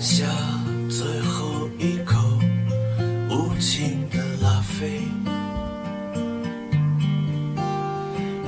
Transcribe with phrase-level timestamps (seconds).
[0.00, 0.24] 咽下
[0.88, 2.16] 最后一口
[3.28, 5.02] 无情的拉菲，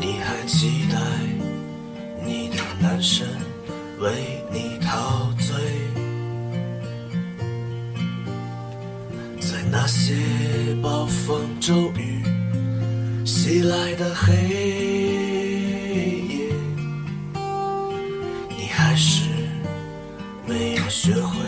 [0.01, 0.97] 你还期待
[2.25, 3.29] 你的男神
[4.01, 5.55] 为你陶醉。
[9.39, 10.15] 在那些
[10.83, 12.25] 暴风骤雨
[13.27, 14.55] 袭来的黑夜。
[18.57, 19.29] 你还是
[20.47, 21.42] 没有学会。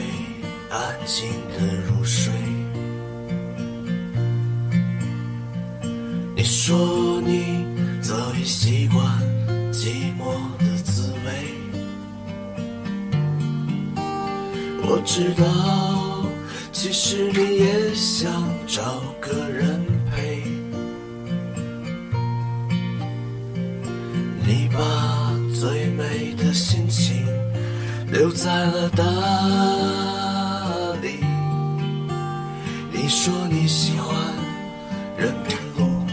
[1.07, 2.33] 静的入睡。
[6.35, 7.65] 你说你
[8.01, 9.07] 早已习惯
[9.73, 11.29] 寂寞的滋味，
[14.83, 16.27] 我知道，
[16.73, 18.33] 其实你也想
[18.67, 18.83] 找
[19.21, 20.43] 个人陪。
[24.47, 27.27] 你把最美的心情
[28.11, 30.14] 留在了大。
[33.05, 34.17] 你说你喜欢
[35.15, 36.07] 人民路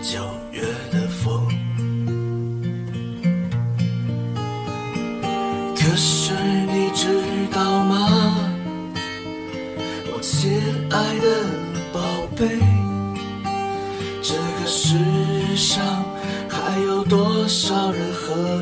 [0.00, 0.18] 九
[0.50, 1.46] 月的风，
[5.76, 6.32] 可是
[6.72, 7.06] 你知
[7.52, 8.34] 道吗，
[10.10, 10.58] 我亲
[10.90, 11.26] 爱的
[11.92, 12.00] 宝
[12.34, 12.48] 贝，
[14.22, 14.96] 这个世
[15.54, 16.02] 上
[16.48, 18.58] 还有多少人和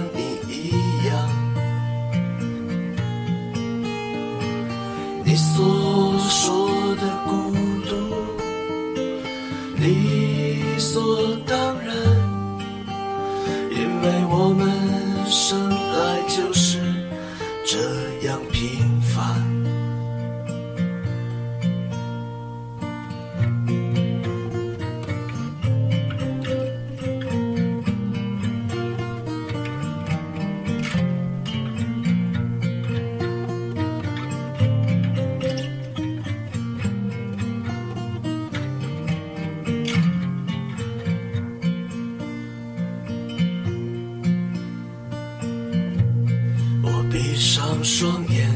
[47.34, 48.48] 闭上双眼，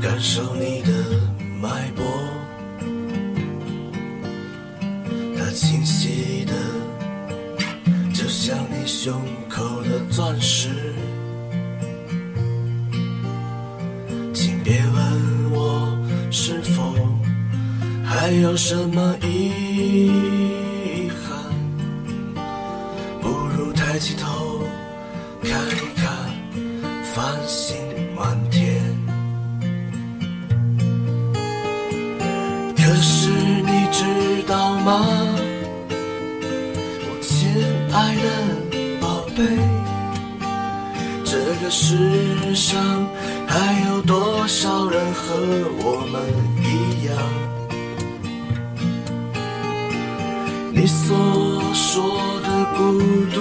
[0.00, 0.92] 感受你的
[1.60, 2.04] 脉搏，
[5.36, 6.52] 它清晰的，
[8.14, 10.68] 就像你胸口的钻石。
[14.32, 15.98] 请别问我
[16.30, 16.94] 是否
[18.04, 21.36] 还有什么遗憾，
[23.20, 24.62] 不如抬起头
[25.42, 25.89] 看。
[27.50, 27.76] 星
[28.14, 28.80] 满天。
[32.76, 34.04] 可是你知
[34.46, 35.04] 道吗，
[37.08, 37.50] 我亲
[37.92, 38.28] 爱的
[39.00, 39.42] 宝贝，
[41.24, 42.80] 这个世上
[43.48, 45.34] 还有多少人和
[45.82, 46.22] 我们
[46.62, 47.18] 一样？
[50.72, 51.18] 你所
[51.74, 53.00] 说的孤
[53.34, 53.36] 独，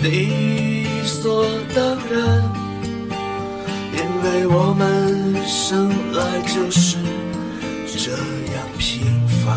[0.00, 0.75] 你
[1.06, 2.42] 理所当然，
[3.92, 6.96] 因为我们生来就是
[7.86, 9.56] 这样平凡。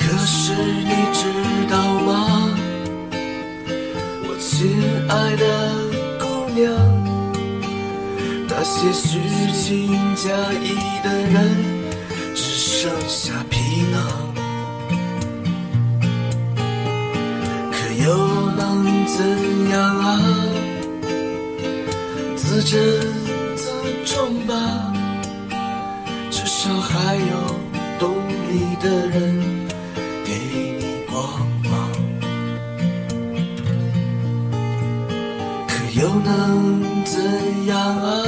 [0.00, 1.22] 可是你知
[1.70, 2.50] 道吗，
[4.24, 5.44] 我亲爱的
[6.18, 6.74] 姑娘，
[8.48, 9.20] 那些虚
[9.52, 10.26] 情假
[10.60, 11.54] 意的人，
[12.34, 14.33] 只剩下皮囊。
[18.04, 18.10] 又
[18.50, 20.20] 能怎样啊？
[22.36, 22.78] 自珍
[23.56, 23.70] 自
[24.04, 24.92] 重吧，
[26.30, 27.56] 至少还有
[27.98, 28.14] 懂
[28.50, 29.40] 你的人
[30.22, 30.34] 给
[30.78, 31.16] 你光
[31.62, 31.90] 芒。
[35.66, 38.22] 可又能怎样啊？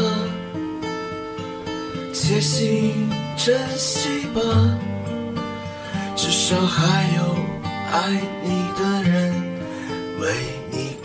[2.14, 4.40] 且行珍惜吧，
[6.16, 7.22] 至少还有
[7.92, 8.10] 爱
[8.42, 9.35] 你的人
[10.18, 10.28] 为
[10.70, 10.96] 你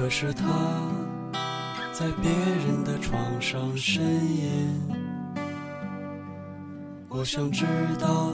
[0.00, 0.46] 可是他
[1.92, 4.80] 在别人的床上呻吟，
[7.10, 7.66] 我想知
[8.00, 8.32] 道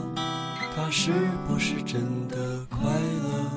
[0.73, 1.11] 他是
[1.45, 3.51] 不是真的快乐。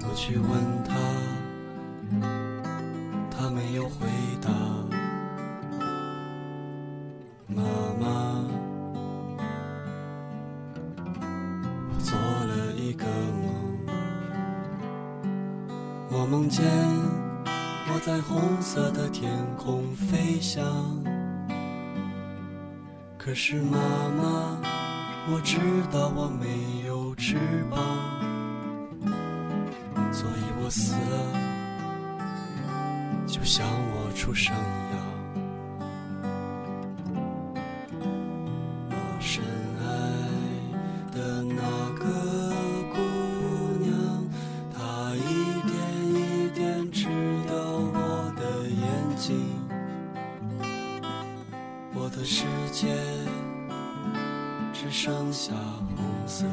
[0.00, 0.77] 我去问
[16.48, 16.66] 看见
[17.92, 20.64] 我在红色的天空飞翔，
[23.18, 23.76] 可是妈
[24.16, 24.56] 妈，
[25.30, 25.58] 我知
[25.92, 27.36] 道我没有翅
[27.70, 27.78] 膀，
[30.10, 31.20] 所以我死了，
[33.26, 35.07] 就像我出生一样。
[51.94, 52.88] 我的世界
[54.72, 55.52] 只剩下
[55.96, 56.46] 红色。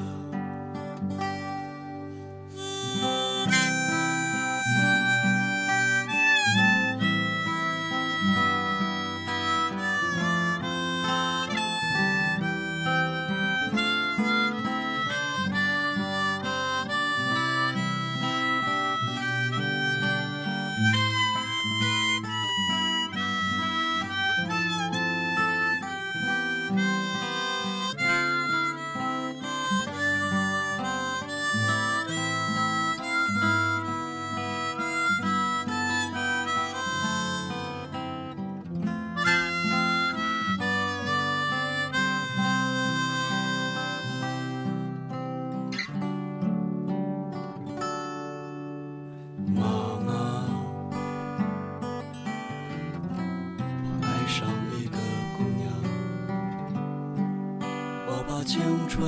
[58.56, 59.06] 青春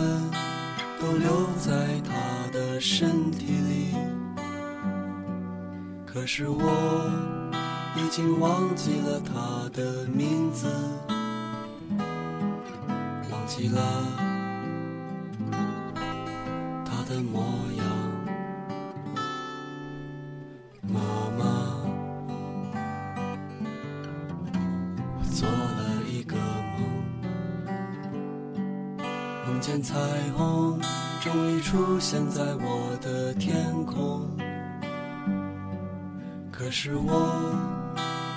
[1.00, 2.12] 都留在他
[2.52, 3.96] 的身体里，
[6.06, 7.10] 可是我
[7.96, 10.68] 已经忘记了他的名字，
[13.32, 13.80] 忘记了
[16.84, 17.40] 他的模
[17.77, 17.77] 样。
[31.22, 34.22] 终于出现在我的天空。
[36.52, 37.54] 可是我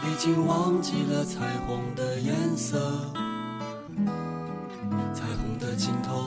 [0.07, 2.79] 已经忘记了彩虹的颜色，
[5.15, 6.27] 彩虹的尽头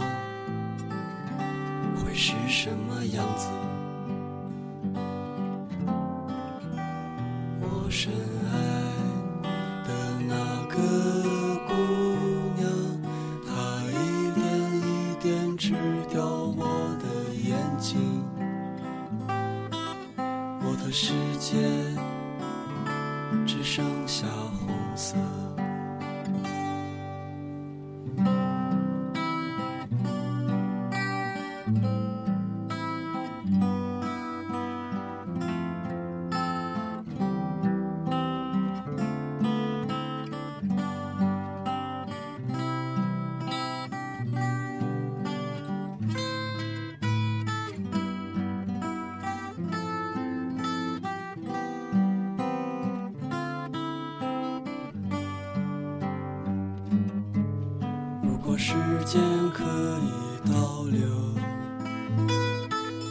[1.97, 3.47] 会是什么样子？
[7.61, 8.11] 我深
[58.65, 58.73] 时
[59.05, 61.01] 间可以倒流，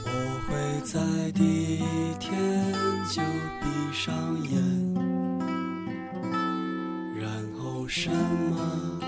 [0.07, 0.11] 我
[0.49, 0.99] 会在
[1.33, 1.45] 第
[1.77, 1.85] 一
[2.19, 2.33] 天
[3.11, 3.21] 就
[3.61, 4.15] 闭上
[4.49, 4.51] 眼，
[7.21, 7.29] 然
[7.59, 9.02] 后什么